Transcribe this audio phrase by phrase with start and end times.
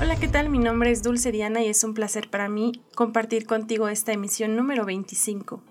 [0.00, 0.50] Hola, ¿qué tal?
[0.50, 4.56] Mi nombre es Dulce Diana y es un placer para mí compartir contigo esta emisión
[4.56, 5.62] número 25.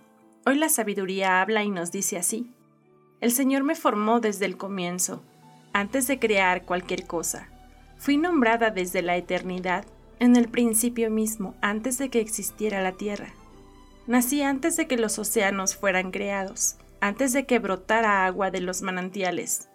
[0.45, 2.51] Hoy la sabiduría habla y nos dice así.
[3.21, 5.23] El Señor me formó desde el comienzo,
[5.73, 7.49] antes de crear cualquier cosa.
[7.97, 9.85] Fui nombrada desde la eternidad,
[10.19, 13.33] en el principio mismo, antes de que existiera la tierra.
[14.07, 18.81] Nací antes de que los océanos fueran creados antes de que brotara agua de los
[18.81, 19.67] manantiales,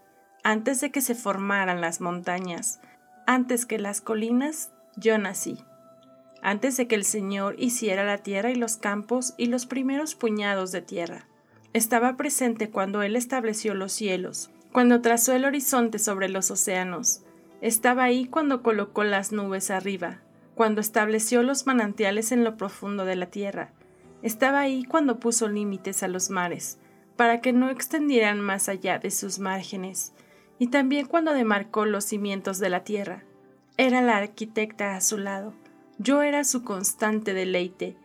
[0.43, 2.81] antes de que se formaran las montañas,
[3.28, 5.59] antes que las colinas, yo nací.
[6.41, 10.72] Antes de que el Señor hiciera la tierra y los campos y los primeros puñados
[10.72, 11.28] de tierra.
[11.75, 17.21] Estaba presente cuando Él estableció los cielos, cuando trazó el horizonte sobre los océanos.
[17.61, 20.22] Estaba ahí cuando colocó las nubes arriba,
[20.55, 23.72] cuando estableció los manantiales en lo profundo de la tierra.
[24.22, 26.78] Estaba ahí cuando puso límites a los mares,
[27.16, 30.15] para que no extendieran más allá de sus márgenes,
[30.59, 33.25] y también cuando demarcó los cimientos de la tierra.
[33.77, 35.55] Era la arquitecta a su lado,
[35.99, 37.97] yo era su constante deleite,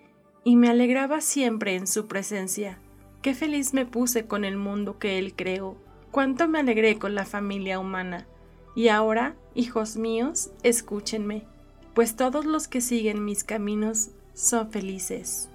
[0.44, 2.80] y me alegraba siempre en su presencia.
[3.22, 5.78] Qué feliz me puse con el mundo que él creó,
[6.12, 8.28] cuánto me alegré con la familia humana.
[8.76, 11.46] Y ahora, hijos míos, escúchenme,
[11.94, 15.50] pues todos los que siguen mis caminos son felices.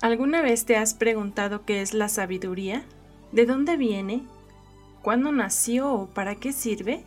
[0.00, 2.84] ¿Alguna vez te has preguntado qué es la sabiduría?
[3.32, 4.22] ¿De dónde viene?
[5.02, 7.04] ¿Cuándo nació o para qué sirve?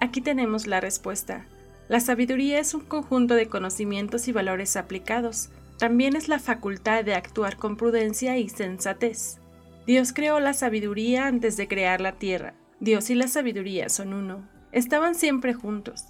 [0.00, 1.46] Aquí tenemos la respuesta.
[1.88, 5.50] La sabiduría es un conjunto de conocimientos y valores aplicados.
[5.78, 9.38] También es la facultad de actuar con prudencia y sensatez.
[9.86, 12.54] Dios creó la sabiduría antes de crear la tierra.
[12.80, 14.46] Dios y la sabiduría son uno.
[14.72, 16.04] Estaban siempre juntos.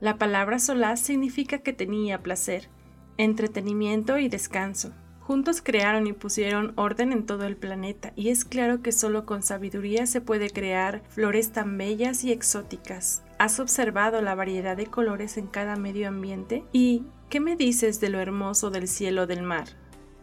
[0.00, 2.68] La palabra solaz significa que tenía placer,
[3.16, 4.92] entretenimiento y descanso.
[5.26, 9.42] Juntos crearon y pusieron orden en todo el planeta, y es claro que solo con
[9.42, 13.22] sabiduría se puede crear flores tan bellas y exóticas.
[13.38, 16.62] ¿Has observado la variedad de colores en cada medio ambiente?
[16.72, 19.68] ¿Y qué me dices de lo hermoso del cielo del mar?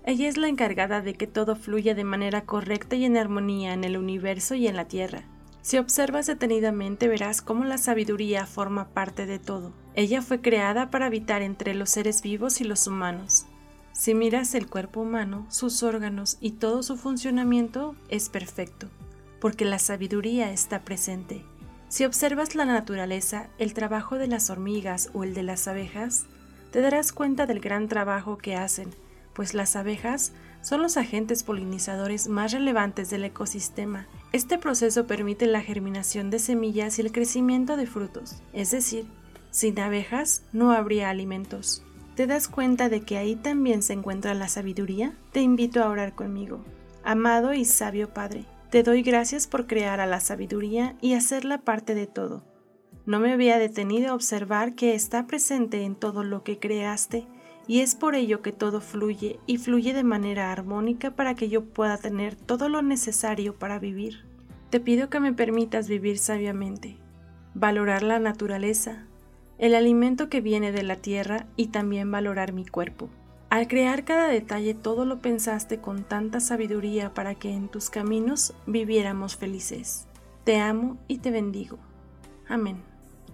[0.06, 3.84] Ella es la encargada de que todo fluya de manera correcta y en armonía en
[3.84, 5.24] el universo y en la Tierra.
[5.64, 9.74] Si observas detenidamente verás cómo la sabiduría forma parte de todo.
[9.96, 13.48] Ella fue creada para habitar entre los seres vivos y los humanos.
[13.94, 18.88] Si miras el cuerpo humano, sus órganos y todo su funcionamiento es perfecto,
[19.40, 21.44] porque la sabiduría está presente.
[21.90, 26.26] Si observas la naturaleza, el trabajo de las hormigas o el de las abejas,
[26.72, 28.90] te darás cuenta del gran trabajo que hacen,
[29.34, 30.32] pues las abejas
[30.62, 34.08] son los agentes polinizadores más relevantes del ecosistema.
[34.32, 39.06] Este proceso permite la germinación de semillas y el crecimiento de frutos, es decir,
[39.50, 41.84] sin abejas no habría alimentos.
[42.22, 45.16] ¿Te das cuenta de que ahí también se encuentra la sabiduría?
[45.32, 46.64] Te invito a orar conmigo.
[47.04, 51.96] Amado y sabio Padre, te doy gracias por crear a la sabiduría y hacerla parte
[51.96, 52.44] de todo.
[53.08, 57.26] No me había detenido a observar que está presente en todo lo que creaste
[57.66, 61.66] y es por ello que todo fluye y fluye de manera armónica para que yo
[61.66, 64.26] pueda tener todo lo necesario para vivir.
[64.70, 67.00] Te pido que me permitas vivir sabiamente,
[67.56, 69.08] valorar la naturaleza,
[69.62, 73.10] el alimento que viene de la tierra y también valorar mi cuerpo.
[73.52, 78.56] Al crear cada detalle todo lo pensaste con tanta sabiduría para que en tus caminos
[78.66, 80.08] viviéramos felices.
[80.46, 81.78] Te amo y te bendigo.
[82.50, 82.78] Amén.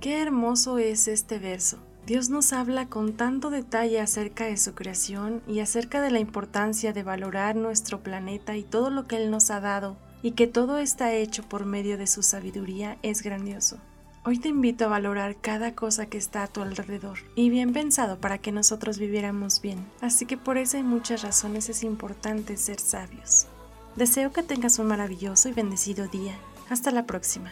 [0.01, 1.79] Qué hermoso es este verso.
[2.05, 6.91] Dios nos habla con tanto detalle acerca de su creación y acerca de la importancia
[6.91, 10.77] de valorar nuestro planeta y todo lo que Él nos ha dado, y que todo
[10.77, 13.79] está hecho por medio de su sabiduría es grandioso.
[14.23, 18.19] Hoy te invito a valorar cada cosa que está a tu alrededor y bien pensado
[18.19, 19.85] para que nosotros viviéramos bien.
[20.01, 23.47] Así que por eso hay muchas razones es importante ser sabios.
[23.95, 26.35] Deseo que tengas un maravilloso y bendecido día.
[26.69, 27.51] Hasta la próxima.